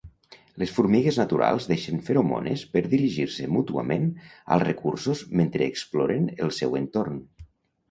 Les 0.61 0.71
formigues 0.77 1.19
naturals 1.19 1.67
deixen 1.71 1.99
feromones 2.07 2.63
per 2.71 2.83
dirigir-se 2.95 3.47
mútuament 3.59 4.09
als 4.57 4.67
recursos 4.69 5.23
mentre 5.43 5.71
exploren 5.75 6.29
el 6.49 6.53
seu 6.63 6.77
entorn. 6.83 7.25